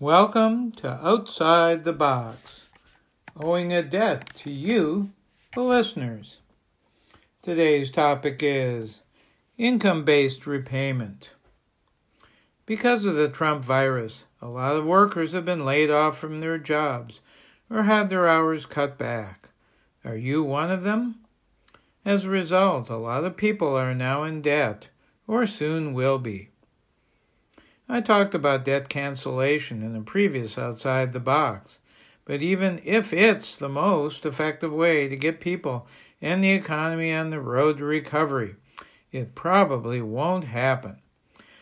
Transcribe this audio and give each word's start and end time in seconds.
Welcome 0.00 0.70
to 0.76 1.04
Outside 1.04 1.82
the 1.82 1.92
Box, 1.92 2.68
owing 3.42 3.72
a 3.72 3.82
debt 3.82 4.32
to 4.44 4.50
you, 4.52 5.10
the 5.54 5.60
listeners. 5.60 6.38
Today's 7.42 7.90
topic 7.90 8.38
is 8.40 9.02
income 9.56 10.04
based 10.04 10.46
repayment. 10.46 11.30
Because 12.64 13.06
of 13.06 13.16
the 13.16 13.28
Trump 13.28 13.64
virus, 13.64 14.26
a 14.40 14.46
lot 14.46 14.76
of 14.76 14.86
workers 14.86 15.32
have 15.32 15.44
been 15.44 15.64
laid 15.64 15.90
off 15.90 16.16
from 16.16 16.38
their 16.38 16.58
jobs 16.58 17.20
or 17.68 17.82
had 17.82 18.08
their 18.08 18.28
hours 18.28 18.66
cut 18.66 18.98
back. 18.98 19.48
Are 20.04 20.16
you 20.16 20.44
one 20.44 20.70
of 20.70 20.84
them? 20.84 21.16
As 22.04 22.24
a 22.24 22.30
result, 22.30 22.88
a 22.88 22.96
lot 22.96 23.24
of 23.24 23.36
people 23.36 23.74
are 23.74 23.96
now 23.96 24.22
in 24.22 24.42
debt 24.42 24.90
or 25.26 25.44
soon 25.44 25.92
will 25.92 26.20
be. 26.20 26.50
I 27.90 28.02
talked 28.02 28.34
about 28.34 28.66
debt 28.66 28.90
cancellation 28.90 29.82
in 29.82 29.94
the 29.94 30.02
previous 30.02 30.58
Outside 30.58 31.14
the 31.14 31.20
Box, 31.20 31.78
but 32.26 32.42
even 32.42 32.82
if 32.84 33.14
it's 33.14 33.56
the 33.56 33.70
most 33.70 34.26
effective 34.26 34.70
way 34.70 35.08
to 35.08 35.16
get 35.16 35.40
people 35.40 35.86
and 36.20 36.44
the 36.44 36.50
economy 36.50 37.14
on 37.14 37.30
the 37.30 37.40
road 37.40 37.78
to 37.78 37.84
recovery, 37.84 38.56
it 39.10 39.34
probably 39.34 40.02
won't 40.02 40.44
happen. 40.44 40.98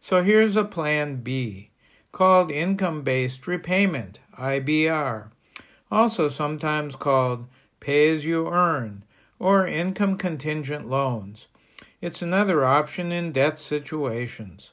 So 0.00 0.24
here's 0.24 0.56
a 0.56 0.64
plan 0.64 1.22
B, 1.22 1.70
called 2.10 2.50
income 2.50 3.02
based 3.02 3.46
repayment, 3.46 4.18
IBR, 4.36 5.30
also 5.88 6.28
sometimes 6.28 6.96
called 6.96 7.46
pay 7.78 8.08
as 8.08 8.26
you 8.26 8.48
earn 8.48 9.04
or 9.38 9.68
income 9.68 10.18
contingent 10.18 10.88
loans. 10.88 11.46
It's 12.00 12.22
another 12.22 12.64
option 12.64 13.12
in 13.12 13.30
debt 13.30 13.56
situations. 13.60 14.72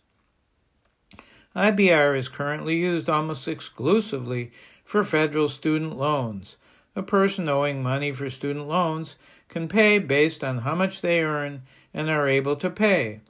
IBR 1.56 2.17
is 2.17 2.28
currently 2.28 2.75
used 2.75 3.09
almost 3.09 3.48
exclusively 3.48 4.52
for 4.84 5.03
federal 5.03 5.48
student 5.48 5.98
loans. 5.98 6.58
A 6.95 7.02
person 7.02 7.48
owing 7.48 7.81
money 7.81 8.11
for 8.11 8.30
student 8.30 8.67
loans 8.67 9.16
can 9.48 9.67
pay 9.67 10.00
based 10.00 10.44
on 10.44 10.59
how 10.59 10.76
much 10.76 11.02
they 11.02 11.22
earn 11.22 11.61
and 11.94 12.09
are 12.09 12.28
able 12.28 12.56
to 12.58 12.70
pay. 12.70 13.22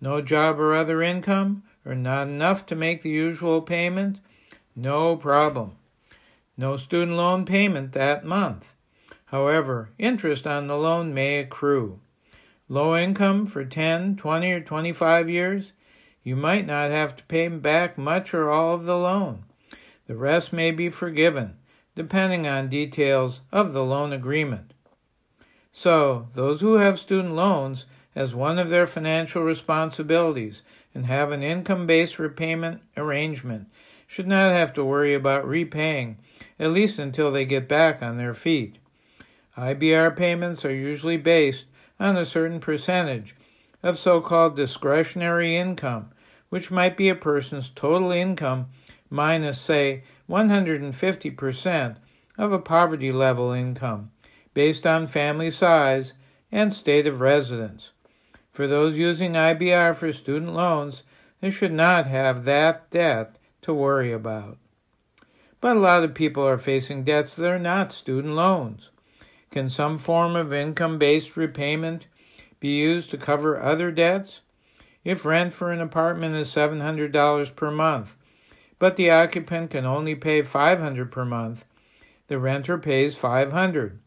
No 0.00 0.20
job 0.20 0.58
or 0.58 0.74
other 0.74 1.02
income, 1.02 1.62
or 1.84 1.94
not 1.94 2.26
enough 2.26 2.66
to 2.66 2.74
make 2.74 3.02
the 3.02 3.10
usual 3.10 3.62
payment? 3.62 4.18
No 4.74 5.16
problem. 5.16 5.72
No 6.56 6.76
student 6.76 7.16
loan 7.16 7.44
payment 7.44 7.92
that 7.92 8.24
month. 8.24 8.74
However, 9.26 9.90
interest 9.98 10.46
on 10.46 10.66
the 10.66 10.76
loan 10.76 11.14
may 11.14 11.38
accrue. 11.38 12.00
Low 12.68 12.96
income 12.96 13.46
for 13.46 13.64
10, 13.64 14.16
20, 14.16 14.52
or 14.52 14.60
25 14.60 15.30
years? 15.30 15.72
You 16.22 16.36
might 16.36 16.66
not 16.66 16.90
have 16.90 17.16
to 17.16 17.24
pay 17.24 17.48
back 17.48 17.96
much 17.96 18.34
or 18.34 18.50
all 18.50 18.74
of 18.74 18.84
the 18.84 18.96
loan. 18.96 19.44
The 20.06 20.16
rest 20.16 20.52
may 20.52 20.70
be 20.70 20.90
forgiven, 20.90 21.56
depending 21.94 22.46
on 22.46 22.68
details 22.68 23.42
of 23.52 23.72
the 23.72 23.84
loan 23.84 24.12
agreement. 24.12 24.74
So, 25.72 26.28
those 26.34 26.60
who 26.60 26.74
have 26.74 26.98
student 26.98 27.34
loans 27.34 27.86
as 28.14 28.34
one 28.34 28.58
of 28.58 28.70
their 28.70 28.86
financial 28.86 29.42
responsibilities 29.42 30.62
and 30.94 31.06
have 31.06 31.30
an 31.30 31.42
income 31.42 31.86
based 31.86 32.18
repayment 32.18 32.82
arrangement 32.96 33.68
should 34.06 34.26
not 34.26 34.52
have 34.52 34.72
to 34.74 34.84
worry 34.84 35.14
about 35.14 35.46
repaying, 35.46 36.18
at 36.58 36.72
least 36.72 36.98
until 36.98 37.30
they 37.30 37.44
get 37.44 37.68
back 37.68 38.02
on 38.02 38.18
their 38.18 38.34
feet. 38.34 38.78
IBR 39.56 40.16
payments 40.16 40.64
are 40.64 40.74
usually 40.74 41.16
based 41.16 41.66
on 42.00 42.16
a 42.16 42.26
certain 42.26 42.58
percentage 42.58 43.36
of 43.82 43.98
so 43.98 44.20
called 44.20 44.56
discretionary 44.56 45.56
income, 45.56 46.10
which 46.48 46.70
might 46.70 46.96
be 46.96 47.08
a 47.08 47.14
person's 47.14 47.70
total 47.70 48.10
income 48.10 48.66
minus, 49.08 49.60
say, 49.60 50.04
150% 50.28 51.96
of 52.38 52.52
a 52.52 52.58
poverty 52.58 53.10
level 53.10 53.52
income, 53.52 54.10
based 54.54 54.86
on 54.86 55.06
family 55.06 55.50
size 55.50 56.14
and 56.52 56.72
state 56.72 57.06
of 57.06 57.20
residence. 57.20 57.90
For 58.52 58.66
those 58.66 58.98
using 58.98 59.32
IBR 59.32 59.94
for 59.96 60.12
student 60.12 60.54
loans, 60.54 61.02
they 61.40 61.50
should 61.50 61.72
not 61.72 62.06
have 62.06 62.44
that 62.44 62.90
debt 62.90 63.36
to 63.62 63.74
worry 63.74 64.12
about. 64.12 64.58
But 65.60 65.76
a 65.76 65.80
lot 65.80 66.04
of 66.04 66.14
people 66.14 66.46
are 66.46 66.58
facing 66.58 67.04
debts 67.04 67.36
that 67.36 67.50
are 67.50 67.58
not 67.58 67.92
student 67.92 68.34
loans. 68.34 68.90
Can 69.50 69.68
some 69.68 69.98
form 69.98 70.36
of 70.36 70.52
income 70.52 70.98
based 70.98 71.36
repayment 71.36 72.06
be 72.60 72.68
used 72.68 73.10
to 73.10 73.18
cover 73.18 73.60
other 73.60 73.90
debts? 73.90 74.42
If 75.02 75.24
rent 75.24 75.54
for 75.54 75.72
an 75.72 75.80
apartment 75.80 76.36
is 76.36 76.48
$700 76.48 77.56
per 77.56 77.70
month, 77.70 78.16
but 78.78 78.96
the 78.96 79.10
occupant 79.10 79.70
can 79.70 79.86
only 79.86 80.14
pay 80.14 80.42
500 80.42 81.10
per 81.10 81.24
month, 81.24 81.64
the 82.28 82.38
renter 82.38 82.78
pays 82.78 83.16
500. 83.16 83.98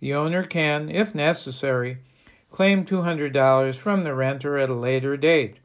The 0.00 0.14
owner 0.14 0.44
can, 0.44 0.90
if 0.90 1.14
necessary, 1.14 1.98
claim 2.50 2.84
$200 2.84 3.74
from 3.74 4.04
the 4.04 4.14
renter 4.14 4.56
at 4.56 4.70
a 4.70 4.74
later 4.74 5.16
date, 5.16 5.56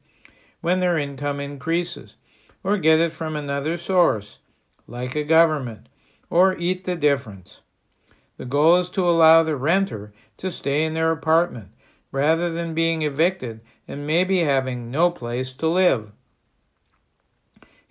when 0.61 0.79
their 0.79 0.97
income 0.97 1.39
increases, 1.39 2.15
or 2.63 2.77
get 2.77 2.99
it 2.99 3.11
from 3.11 3.35
another 3.35 3.77
source, 3.77 4.39
like 4.87 5.15
a 5.15 5.23
government, 5.23 5.87
or 6.29 6.57
eat 6.57 6.85
the 6.85 6.95
difference. 6.95 7.61
The 8.37 8.45
goal 8.45 8.77
is 8.77 8.89
to 8.91 9.07
allow 9.07 9.43
the 9.43 9.55
renter 9.55 10.13
to 10.37 10.49
stay 10.49 10.83
in 10.83 10.93
their 10.93 11.11
apartment 11.11 11.69
rather 12.11 12.49
than 12.49 12.73
being 12.73 13.01
evicted 13.01 13.61
and 13.87 14.05
maybe 14.05 14.39
having 14.39 14.91
no 14.91 15.09
place 15.09 15.53
to 15.53 15.67
live. 15.67 16.11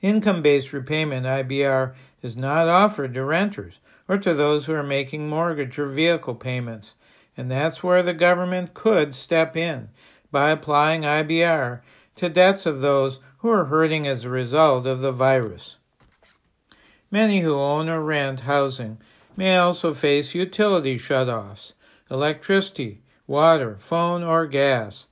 Income 0.03 0.43
based 0.43 0.73
repayment 0.73 1.27
IBR 1.27 1.95
is 2.23 2.37
not 2.37 2.69
offered 2.69 3.15
to 3.15 3.25
renters 3.25 3.81
or 4.09 4.19
to 4.19 4.35
those 4.35 4.67
who 4.67 4.73
are 4.73 4.83
making 4.83 5.29
mortgage 5.29 5.79
or 5.79 5.87
vehicle 5.87 6.35
payments, 6.35 6.95
and 7.37 7.51
that's 7.51 7.83
where 7.83 8.03
the 8.03 8.15
government 8.15 8.75
could 8.75 9.15
step 9.15 9.57
in 9.57 9.89
by 10.31 10.51
applying 10.51 11.03
IBR 11.03 11.81
to 12.17 12.29
debts 12.29 12.67
of 12.67 12.81
those 12.81 13.21
who 13.39 13.49
are 13.49 13.67
hurting 13.67 14.07
as 14.07 14.25
a 14.25 14.31
result 14.31 14.87
of 14.87 15.01
the 15.01 15.13
virus. 15.13 15.77
Many 17.11 17.41
who 17.41 17.55
own 17.55 17.89
or 17.89 18.03
rent 18.03 18.41
housing 18.41 18.99
may 19.37 19.57
also 19.57 19.95
face 19.95 20.35
utility 20.35 20.99
shutoffs, 20.99 21.73
electricity, 22.11 23.03
water, 23.31 23.77
phone, 23.79 24.25
or 24.25 24.45
gas. 24.45 25.07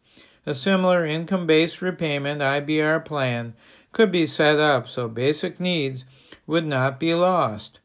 A 0.44 0.52
similar 0.52 1.06
income 1.06 1.46
based 1.46 1.80
repayment 1.80 2.40
IBR 2.40 3.04
plan 3.04 3.54
could 3.92 4.10
be 4.10 4.26
set 4.26 4.58
up 4.58 4.88
so 4.88 5.08
basic 5.08 5.60
needs 5.60 6.04
would 6.44 6.66
not 6.66 6.98
be 6.98 7.14
lost. 7.14 7.78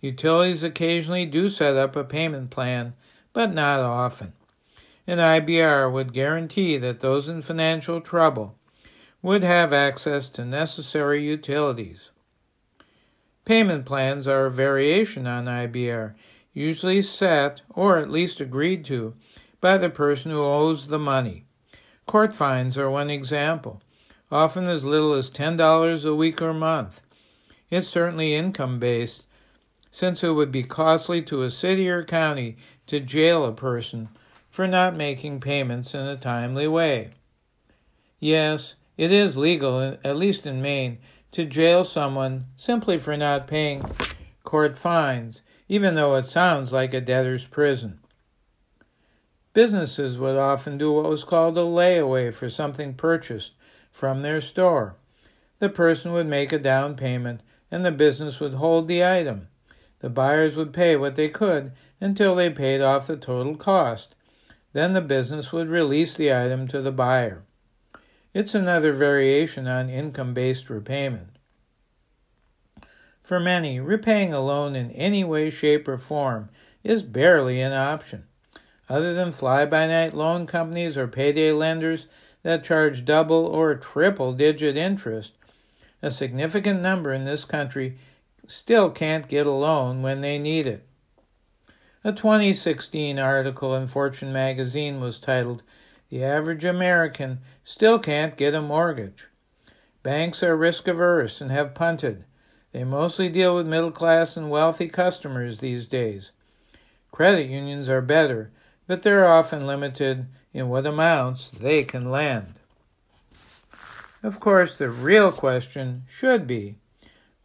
Utilities 0.00 0.62
occasionally 0.62 1.26
do 1.26 1.48
set 1.48 1.76
up 1.76 1.96
a 1.96 2.04
payment 2.04 2.50
plan, 2.50 2.94
but 3.32 3.52
not 3.52 3.80
often. 3.80 4.34
An 5.04 5.18
IBR 5.18 5.92
would 5.92 6.12
guarantee 6.12 6.78
that 6.78 7.00
those 7.00 7.28
in 7.28 7.42
financial 7.42 8.00
trouble 8.00 8.56
would 9.20 9.42
have 9.42 9.72
access 9.72 10.28
to 10.28 10.44
necessary 10.44 11.24
utilities. 11.24 12.10
Payment 13.44 13.84
plans 13.84 14.28
are 14.28 14.46
a 14.46 14.50
variation 14.50 15.26
on 15.26 15.46
IBR, 15.46 16.14
usually 16.52 17.02
set 17.02 17.62
or 17.70 17.98
at 17.98 18.10
least 18.10 18.40
agreed 18.40 18.84
to 18.84 19.14
by 19.62 19.78
the 19.78 19.88
person 19.88 20.30
who 20.30 20.42
owes 20.42 20.88
the 20.88 20.98
money. 20.98 21.44
Court 22.04 22.34
fines 22.34 22.76
are 22.76 22.90
one 22.90 23.08
example, 23.08 23.80
often 24.30 24.68
as 24.68 24.84
little 24.84 25.14
as 25.14 25.30
$10 25.30 26.04
a 26.04 26.14
week 26.14 26.42
or 26.42 26.52
month. 26.52 27.00
It's 27.70 27.88
certainly 27.88 28.34
income 28.34 28.78
based, 28.78 29.24
since 29.90 30.24
it 30.24 30.30
would 30.30 30.50
be 30.52 30.64
costly 30.64 31.22
to 31.22 31.42
a 31.42 31.50
city 31.50 31.88
or 31.88 32.04
county 32.04 32.56
to 32.88 32.98
jail 32.98 33.44
a 33.44 33.52
person 33.52 34.08
for 34.50 34.66
not 34.66 34.96
making 34.96 35.40
payments 35.40 35.94
in 35.94 36.00
a 36.00 36.16
timely 36.16 36.66
way. 36.66 37.10
Yes, 38.18 38.74
it 38.96 39.12
is 39.12 39.36
legal, 39.36 39.96
at 40.02 40.16
least 40.16 40.44
in 40.44 40.60
Maine, 40.60 40.98
to 41.30 41.44
jail 41.44 41.84
someone 41.84 42.46
simply 42.56 42.98
for 42.98 43.16
not 43.16 43.46
paying 43.46 43.82
court 44.44 44.76
fines, 44.76 45.40
even 45.68 45.94
though 45.94 46.16
it 46.16 46.26
sounds 46.26 46.72
like 46.72 46.92
a 46.92 47.00
debtor's 47.00 47.46
prison. 47.46 48.00
Businesses 49.54 50.18
would 50.18 50.36
often 50.36 50.78
do 50.78 50.92
what 50.92 51.10
was 51.10 51.24
called 51.24 51.58
a 51.58 51.62
layaway 51.62 52.32
for 52.32 52.48
something 52.48 52.94
purchased 52.94 53.52
from 53.90 54.22
their 54.22 54.40
store. 54.40 54.96
The 55.58 55.68
person 55.68 56.12
would 56.12 56.26
make 56.26 56.52
a 56.52 56.58
down 56.58 56.96
payment 56.96 57.42
and 57.70 57.84
the 57.84 57.92
business 57.92 58.40
would 58.40 58.54
hold 58.54 58.88
the 58.88 59.04
item. 59.04 59.48
The 60.00 60.08
buyers 60.08 60.56
would 60.56 60.72
pay 60.72 60.96
what 60.96 61.16
they 61.16 61.28
could 61.28 61.72
until 62.00 62.34
they 62.34 62.48
paid 62.48 62.80
off 62.80 63.06
the 63.06 63.16
total 63.16 63.56
cost. 63.56 64.14
Then 64.72 64.94
the 64.94 65.02
business 65.02 65.52
would 65.52 65.68
release 65.68 66.14
the 66.14 66.32
item 66.32 66.66
to 66.68 66.80
the 66.80 66.90
buyer. 66.90 67.42
It's 68.32 68.54
another 68.54 68.94
variation 68.94 69.66
on 69.68 69.90
income 69.90 70.32
based 70.32 70.70
repayment. 70.70 71.28
For 73.22 73.38
many, 73.38 73.80
repaying 73.80 74.32
a 74.32 74.40
loan 74.40 74.74
in 74.74 74.90
any 74.92 75.24
way, 75.24 75.50
shape, 75.50 75.86
or 75.86 75.98
form 75.98 76.48
is 76.82 77.02
barely 77.02 77.60
an 77.60 77.72
option 77.72 78.24
other 78.92 79.14
than 79.14 79.32
fly 79.32 79.64
by 79.64 79.86
night 79.86 80.12
loan 80.12 80.46
companies 80.46 80.98
or 80.98 81.08
payday 81.08 81.50
lenders 81.50 82.08
that 82.42 82.62
charge 82.62 83.06
double 83.06 83.46
or 83.46 83.74
triple 83.74 84.34
digit 84.34 84.76
interest, 84.76 85.32
a 86.02 86.10
significant 86.10 86.82
number 86.82 87.10
in 87.10 87.24
this 87.24 87.46
country 87.46 87.96
still 88.46 88.90
can't 88.90 89.28
get 89.28 89.46
a 89.46 89.50
loan 89.50 90.02
when 90.02 90.20
they 90.20 90.38
need 90.38 90.66
it. 90.66 90.86
A 92.04 92.12
2016 92.12 93.18
article 93.18 93.74
in 93.74 93.86
Fortune 93.86 94.30
magazine 94.30 95.00
was 95.00 95.18
titled, 95.18 95.62
The 96.10 96.22
Average 96.22 96.66
American 96.66 97.38
Still 97.64 97.98
Can't 97.98 98.36
Get 98.36 98.52
a 98.52 98.60
Mortgage. 98.60 99.26
Banks 100.02 100.42
are 100.42 100.54
risk 100.54 100.86
averse 100.86 101.40
and 101.40 101.50
have 101.50 101.74
punted. 101.74 102.24
They 102.72 102.84
mostly 102.84 103.30
deal 103.30 103.54
with 103.54 103.66
middle 103.66 103.90
class 103.90 104.36
and 104.36 104.50
wealthy 104.50 104.88
customers 104.88 105.60
these 105.60 105.86
days. 105.86 106.32
Credit 107.10 107.48
unions 107.48 107.88
are 107.88 108.02
better, 108.02 108.50
but 108.86 109.02
they're 109.02 109.26
often 109.26 109.66
limited 109.66 110.26
in 110.52 110.68
what 110.68 110.86
amounts 110.86 111.50
they 111.50 111.84
can 111.84 112.10
lend. 112.10 112.54
Of 114.22 114.38
course, 114.38 114.78
the 114.78 114.90
real 114.90 115.32
question 115.32 116.04
should 116.08 116.46
be 116.46 116.76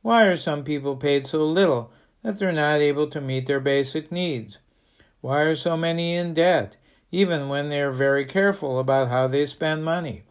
why 0.01 0.25
are 0.25 0.37
some 0.37 0.63
people 0.63 0.95
paid 0.95 1.27
so 1.27 1.43
little 1.45 1.91
that 2.23 2.39
they're 2.39 2.51
not 2.51 2.79
able 2.79 3.07
to 3.07 3.19
meet 3.19 3.47
their 3.47 3.59
basic 3.59 4.11
needs? 4.11 4.57
Why 5.21 5.41
are 5.41 5.55
so 5.55 5.75
many 5.75 6.15
in 6.15 6.33
debt, 6.33 6.77
even 7.11 7.49
when 7.49 7.69
they're 7.69 7.91
very 7.91 8.23
careful 8.23 8.79
about 8.79 9.09
how 9.09 9.27
they 9.27 9.45
spend 9.45 9.83
money? 9.83 10.23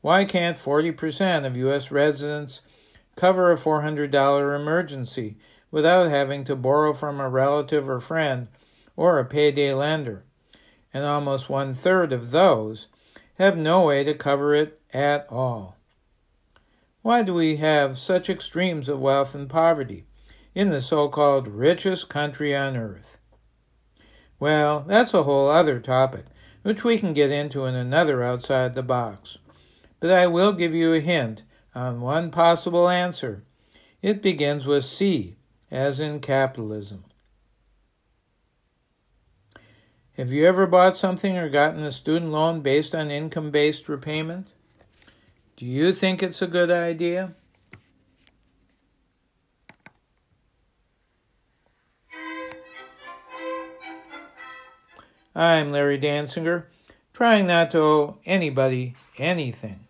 Why 0.00 0.24
can't 0.24 0.58
40% 0.58 1.46
of 1.46 1.56
U.S. 1.56 1.90
residents 1.90 2.60
cover 3.16 3.50
a 3.50 3.56
$400 3.56 4.54
emergency 4.54 5.36
without 5.70 6.10
having 6.10 6.44
to 6.44 6.56
borrow 6.56 6.92
from 6.92 7.20
a 7.20 7.28
relative 7.28 7.88
or 7.88 8.00
friend 8.00 8.48
or 8.96 9.18
a 9.18 9.24
payday 9.24 9.72
lender? 9.72 10.24
And 10.96 11.04
almost 11.04 11.50
one 11.50 11.74
third 11.74 12.10
of 12.10 12.30
those 12.30 12.86
have 13.34 13.54
no 13.54 13.82
way 13.84 14.02
to 14.02 14.14
cover 14.14 14.54
it 14.54 14.80
at 14.94 15.26
all. 15.28 15.76
Why 17.02 17.22
do 17.22 17.34
we 17.34 17.56
have 17.56 17.98
such 17.98 18.30
extremes 18.30 18.88
of 18.88 18.98
wealth 18.98 19.34
and 19.34 19.46
poverty 19.46 20.06
in 20.54 20.70
the 20.70 20.80
so 20.80 21.10
called 21.10 21.48
richest 21.48 22.08
country 22.08 22.56
on 22.56 22.78
earth? 22.78 23.18
Well, 24.40 24.86
that's 24.88 25.12
a 25.12 25.24
whole 25.24 25.50
other 25.50 25.80
topic, 25.80 26.24
which 26.62 26.82
we 26.82 26.96
can 26.96 27.12
get 27.12 27.30
into 27.30 27.66
in 27.66 27.74
another 27.74 28.22
outside 28.22 28.74
the 28.74 28.82
box. 28.82 29.36
But 30.00 30.12
I 30.12 30.26
will 30.26 30.54
give 30.54 30.72
you 30.72 30.94
a 30.94 31.00
hint 31.00 31.42
on 31.74 32.00
one 32.00 32.30
possible 32.30 32.88
answer. 32.88 33.44
It 34.00 34.22
begins 34.22 34.64
with 34.64 34.86
C, 34.86 35.36
as 35.70 36.00
in 36.00 36.20
capitalism. 36.20 37.04
Have 40.16 40.32
you 40.32 40.46
ever 40.46 40.66
bought 40.66 40.96
something 40.96 41.36
or 41.36 41.50
gotten 41.50 41.82
a 41.82 41.92
student 41.92 42.32
loan 42.32 42.62
based 42.62 42.94
on 42.94 43.10
income 43.10 43.50
based 43.50 43.86
repayment? 43.86 44.46
Do 45.58 45.66
you 45.66 45.92
think 45.92 46.22
it's 46.22 46.40
a 46.40 46.46
good 46.46 46.70
idea? 46.70 47.34
I'm 55.34 55.70
Larry 55.70 56.00
Dansinger, 56.00 56.64
trying 57.12 57.46
not 57.46 57.70
to 57.72 57.80
owe 57.82 58.18
anybody 58.24 58.94
anything. 59.18 59.85